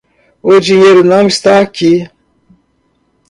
[0.41, 2.09] O dinheiro não está aqui.